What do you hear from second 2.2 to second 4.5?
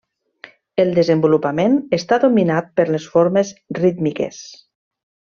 dominat per les formes rítmiques.